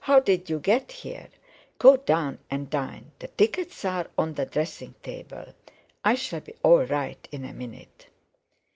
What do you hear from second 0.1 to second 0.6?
did you